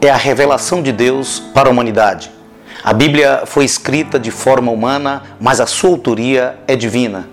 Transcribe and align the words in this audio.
é 0.00 0.10
a 0.10 0.16
revelação 0.16 0.82
de 0.82 0.92
Deus 0.92 1.40
para 1.54 1.68
a 1.68 1.72
humanidade. 1.72 2.30
A 2.82 2.92
Bíblia 2.92 3.42
foi 3.46 3.64
escrita 3.64 4.18
de 4.18 4.30
forma 4.30 4.70
humana, 4.70 5.22
mas 5.40 5.60
a 5.60 5.66
sua 5.66 5.90
autoria 5.90 6.58
é 6.68 6.76
divina. 6.76 7.28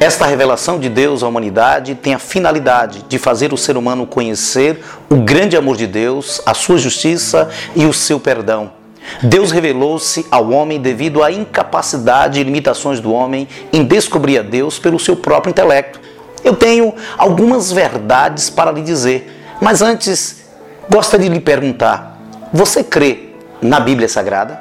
Esta 0.00 0.26
revelação 0.26 0.78
de 0.78 0.88
Deus 0.88 1.22
à 1.22 1.28
humanidade 1.28 1.94
tem 1.94 2.14
a 2.14 2.18
finalidade 2.18 3.04
de 3.08 3.18
fazer 3.18 3.52
o 3.52 3.56
ser 3.56 3.76
humano 3.76 4.06
conhecer 4.06 4.82
o 5.08 5.16
grande 5.16 5.56
amor 5.56 5.76
de 5.76 5.86
Deus, 5.86 6.40
a 6.46 6.54
sua 6.54 6.78
justiça 6.78 7.50
e 7.74 7.84
o 7.84 7.92
seu 7.92 8.18
perdão. 8.18 8.72
Deus 9.22 9.52
revelou-se 9.52 10.26
ao 10.30 10.50
homem 10.50 10.80
devido 10.80 11.22
à 11.22 11.30
incapacidade 11.30 12.40
e 12.40 12.42
limitações 12.42 12.98
do 12.98 13.12
homem 13.12 13.46
em 13.72 13.84
descobrir 13.84 14.38
a 14.38 14.42
Deus 14.42 14.78
pelo 14.78 14.98
seu 14.98 15.14
próprio 15.14 15.50
intelecto. 15.50 16.00
Eu 16.42 16.56
tenho 16.56 16.94
algumas 17.16 17.70
verdades 17.70 18.50
para 18.50 18.72
lhe 18.72 18.82
dizer, 18.82 19.56
mas 19.60 19.82
antes 19.82 20.45
gostaria 20.88 21.28
de 21.28 21.34
lhe 21.34 21.40
perguntar: 21.40 22.18
você 22.52 22.82
crê 22.82 23.30
na 23.60 23.80
Bíblia 23.80 24.08
Sagrada? 24.08 24.60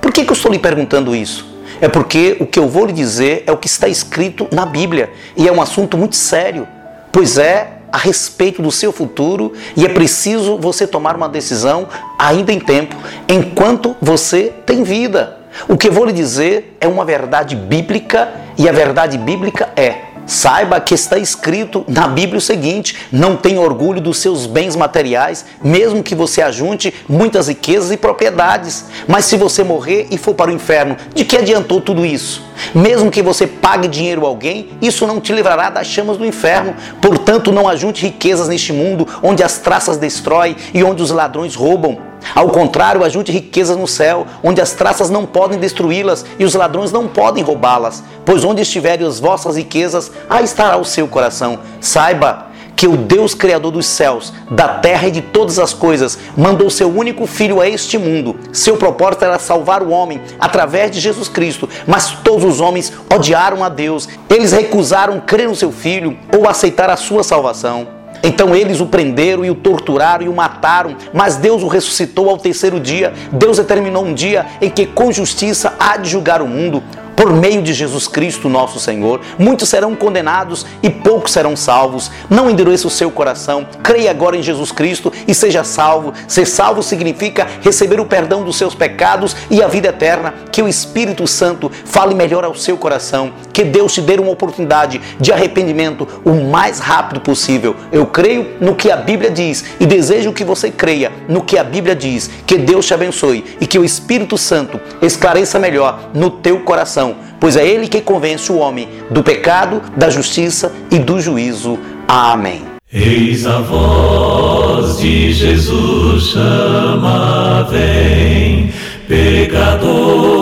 Por 0.00 0.12
que, 0.12 0.24
que 0.24 0.30
eu 0.30 0.34
estou 0.34 0.52
lhe 0.52 0.58
perguntando 0.58 1.14
isso? 1.14 1.54
É 1.80 1.88
porque 1.88 2.36
o 2.40 2.46
que 2.46 2.58
eu 2.58 2.68
vou 2.68 2.86
lhe 2.86 2.92
dizer 2.92 3.44
é 3.46 3.52
o 3.52 3.56
que 3.56 3.66
está 3.66 3.88
escrito 3.88 4.48
na 4.52 4.64
Bíblia 4.64 5.10
e 5.36 5.48
é 5.48 5.52
um 5.52 5.60
assunto 5.60 5.96
muito 5.96 6.16
sério, 6.16 6.68
pois 7.10 7.38
é 7.38 7.78
a 7.90 7.98
respeito 7.98 8.60
do 8.60 8.70
seu 8.70 8.92
futuro 8.92 9.52
e 9.76 9.84
é 9.84 9.88
preciso 9.88 10.58
você 10.58 10.86
tomar 10.86 11.16
uma 11.16 11.28
decisão 11.28 11.88
ainda 12.18 12.52
em 12.52 12.60
tempo, 12.60 12.96
enquanto 13.28 13.96
você 14.00 14.52
tem 14.66 14.82
vida. 14.82 15.38
O 15.68 15.76
que 15.76 15.88
eu 15.88 15.92
vou 15.92 16.04
lhe 16.04 16.12
dizer 16.12 16.76
é 16.80 16.88
uma 16.88 17.04
verdade 17.04 17.54
bíblica 17.54 18.32
e 18.58 18.68
a 18.68 18.72
verdade 18.72 19.16
bíblica 19.16 19.70
é 19.76 20.13
Saiba 20.26 20.80
que 20.80 20.94
está 20.94 21.18
escrito 21.18 21.84
na 21.86 22.08
Bíblia 22.08 22.38
o 22.38 22.40
seguinte: 22.40 22.96
não 23.12 23.36
tenha 23.36 23.60
orgulho 23.60 24.00
dos 24.00 24.18
seus 24.18 24.46
bens 24.46 24.74
materiais, 24.74 25.44
mesmo 25.62 26.02
que 26.02 26.14
você 26.14 26.40
ajunte 26.40 26.94
muitas 27.08 27.48
riquezas 27.48 27.90
e 27.90 27.96
propriedades. 27.96 28.86
Mas 29.06 29.26
se 29.26 29.36
você 29.36 29.62
morrer 29.62 30.06
e 30.10 30.16
for 30.16 30.34
para 30.34 30.50
o 30.50 30.54
inferno, 30.54 30.96
de 31.14 31.24
que 31.24 31.36
adiantou 31.36 31.80
tudo 31.80 32.06
isso? 32.06 32.42
Mesmo 32.74 33.10
que 33.10 33.22
você 33.22 33.46
pague 33.46 33.88
dinheiro 33.88 34.24
a 34.24 34.28
alguém, 34.28 34.70
isso 34.80 35.06
não 35.06 35.20
te 35.20 35.32
livrará 35.32 35.70
das 35.70 35.86
chamas 35.86 36.16
do 36.16 36.24
inferno. 36.24 36.74
Portanto, 37.00 37.52
não 37.52 37.68
ajunte 37.68 38.02
riquezas 38.02 38.48
neste 38.48 38.72
mundo 38.72 39.06
onde 39.22 39.42
as 39.42 39.58
traças 39.58 39.96
destroem 39.96 40.56
e 40.72 40.82
onde 40.82 41.02
os 41.02 41.10
ladrões 41.10 41.54
roubam. 41.54 42.13
Ao 42.34 42.48
contrário, 42.48 43.04
ajunte 43.04 43.32
riquezas 43.32 43.76
no 43.76 43.88
céu, 43.88 44.26
onde 44.42 44.60
as 44.60 44.72
traças 44.72 45.10
não 45.10 45.26
podem 45.26 45.58
destruí-las 45.58 46.24
e 46.38 46.44
os 46.44 46.54
ladrões 46.54 46.92
não 46.92 47.08
podem 47.08 47.42
roubá-las. 47.42 48.02
Pois 48.24 48.44
onde 48.44 48.62
estiverem 48.62 49.06
as 49.06 49.18
vossas 49.18 49.56
riquezas, 49.56 50.12
aí 50.28 50.44
estará 50.44 50.76
o 50.76 50.84
seu 50.84 51.08
coração. 51.08 51.58
Saiba 51.80 52.54
que 52.76 52.88
o 52.88 52.96
Deus 52.96 53.34
Criador 53.34 53.70
dos 53.70 53.86
céus, 53.86 54.32
da 54.50 54.68
terra 54.68 55.08
e 55.08 55.10
de 55.10 55.22
todas 55.22 55.58
as 55.58 55.72
coisas, 55.72 56.18
mandou 56.36 56.68
seu 56.68 56.88
único 56.88 57.26
filho 57.26 57.60
a 57.60 57.68
este 57.68 57.96
mundo. 57.96 58.36
Seu 58.52 58.76
propósito 58.76 59.24
era 59.24 59.38
salvar 59.38 59.82
o 59.82 59.90
homem 59.90 60.20
através 60.38 60.90
de 60.90 61.00
Jesus 61.00 61.28
Cristo, 61.28 61.68
mas 61.86 62.10
todos 62.10 62.44
os 62.44 62.60
homens 62.60 62.92
odiaram 63.14 63.62
a 63.62 63.68
Deus. 63.68 64.08
Eles 64.28 64.52
recusaram 64.52 65.20
crer 65.20 65.48
no 65.48 65.56
seu 65.56 65.70
filho 65.70 66.18
ou 66.36 66.48
aceitar 66.48 66.90
a 66.90 66.96
sua 66.96 67.22
salvação. 67.22 67.93
Então 68.24 68.56
eles 68.56 68.80
o 68.80 68.86
prenderam 68.86 69.44
e 69.44 69.50
o 69.50 69.54
torturaram 69.54 70.24
e 70.24 70.28
o 70.28 70.34
mataram, 70.34 70.96
mas 71.12 71.36
Deus 71.36 71.62
o 71.62 71.68
ressuscitou 71.68 72.30
ao 72.30 72.38
terceiro 72.38 72.80
dia. 72.80 73.12
Deus 73.30 73.58
determinou 73.58 74.04
um 74.04 74.14
dia 74.14 74.46
em 74.60 74.70
que 74.70 74.86
com 74.86 75.12
justiça 75.12 75.74
há 75.78 75.98
de 75.98 76.08
julgar 76.08 76.40
o 76.40 76.48
mundo 76.48 76.82
por 77.16 77.32
meio 77.32 77.62
de 77.62 77.72
Jesus 77.72 78.08
Cristo, 78.08 78.48
nosso 78.48 78.78
Senhor. 78.78 79.20
Muitos 79.38 79.68
serão 79.68 79.94
condenados 79.94 80.66
e 80.82 80.90
poucos 80.90 81.32
serão 81.32 81.56
salvos. 81.56 82.10
Não 82.28 82.50
endureça 82.50 82.86
o 82.86 82.90
seu 82.90 83.10
coração. 83.10 83.66
Creia 83.82 84.10
agora 84.10 84.36
em 84.36 84.42
Jesus 84.42 84.72
Cristo 84.72 85.12
e 85.26 85.34
seja 85.34 85.64
salvo. 85.64 86.12
Ser 86.28 86.46
salvo 86.46 86.82
significa 86.82 87.46
receber 87.62 88.00
o 88.00 88.06
perdão 88.06 88.42
dos 88.42 88.56
seus 88.56 88.74
pecados 88.74 89.36
e 89.50 89.62
a 89.62 89.68
vida 89.68 89.88
eterna. 89.88 90.34
Que 90.50 90.62
o 90.62 90.68
Espírito 90.68 91.26
Santo 91.26 91.70
fale 91.84 92.14
melhor 92.14 92.44
ao 92.44 92.54
seu 92.54 92.76
coração. 92.76 93.32
Que 93.52 93.64
Deus 93.64 93.92
te 93.92 94.00
dê 94.00 94.14
uma 94.14 94.32
oportunidade 94.32 95.00
de 95.20 95.32
arrependimento 95.32 96.06
o 96.24 96.32
mais 96.50 96.78
rápido 96.78 97.20
possível. 97.20 97.76
Eu 97.90 98.06
creio 98.06 98.56
no 98.60 98.74
que 98.74 98.90
a 98.90 98.96
Bíblia 98.96 99.30
diz 99.30 99.64
e 99.80 99.86
desejo 99.86 100.32
que 100.32 100.44
você 100.44 100.70
creia 100.70 101.12
no 101.28 101.42
que 101.42 101.58
a 101.58 101.64
Bíblia 101.64 101.94
diz. 101.94 102.30
Que 102.46 102.58
Deus 102.58 102.86
te 102.86 102.94
abençoe 102.94 103.44
e 103.60 103.66
que 103.66 103.78
o 103.78 103.84
Espírito 103.84 104.38
Santo 104.38 104.80
esclareça 105.02 105.58
melhor 105.58 106.10
no 106.14 106.30
teu 106.30 106.60
coração 106.60 107.03
pois 107.44 107.56
é 107.56 107.68
Ele 107.68 107.86
que 107.88 108.00
convence 108.00 108.50
o 108.50 108.56
homem 108.56 108.88
do 109.10 109.22
pecado, 109.22 109.82
da 109.94 110.08
justiça 110.08 110.72
e 110.90 110.98
do 110.98 111.20
juízo. 111.20 111.78
Amém. 112.08 112.62
Eis 112.90 113.46
a 113.46 113.58
voz 113.58 114.96
de 114.96 115.30
Jesus 115.30 116.28
chama, 116.28 117.68
vem, 117.70 118.72
pecador 119.06 120.34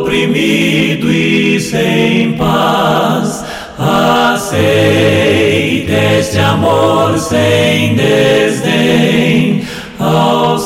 oprimido 0.00 1.12
e 1.12 1.60
sem 1.60 2.32
paz, 2.32 3.44
aceita 3.78 4.72
este 6.18 6.38
amor 6.40 7.16
sem 7.20 7.94
desdém 7.94 9.62
ao 10.00 10.58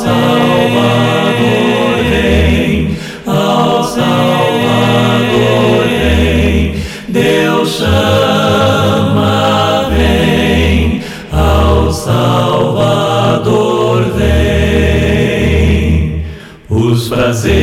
Os 17.08 17.14
prazeres 17.14 17.62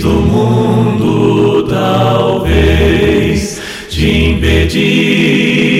do 0.00 0.10
mundo 0.10 1.62
talvez 1.68 3.62
te 3.88 4.32
impedissem 4.32 5.70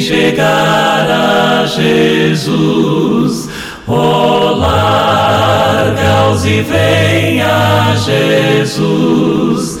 chegar 0.00 1.10
a 1.10 1.66
Jesus. 1.66 3.50
Oh, 3.86 4.54
larga-os 4.56 6.46
e 6.46 6.62
vem 6.62 7.42
a 7.42 7.94
Jesus 7.96 9.78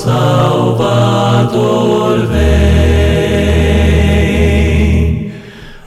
Salvador 0.00 1.44
vem. 2.26 2.40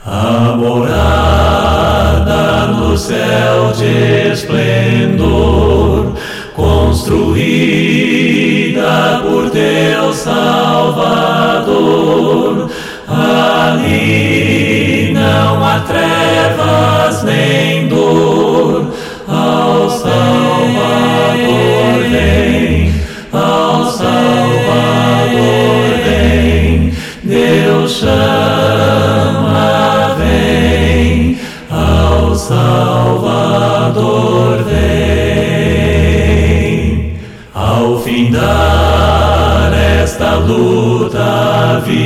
A 0.06 0.54
morada 0.56 2.68
no 2.68 2.96
céu 2.96 3.72
de 3.76 4.30
esplendor, 4.30 6.12
construída 6.54 7.42
por 9.24 9.50
Deus 9.50 10.18
Salvador. 10.18 11.50
Ali 13.08 15.10
não 15.12 15.66
há 15.66 15.80
trevas 15.80 16.93
luta 41.94 42.04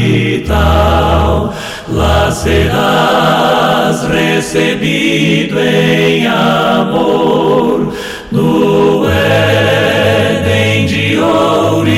vital, 0.49 1.55
lá 1.89 2.31
serás 2.31 4.05
recebido 4.05 5.59
em 5.59 6.27
amor 6.27 7.93
no 8.31 9.07
Éden 9.09 10.87
de 10.87 11.19
ouro 11.19 11.98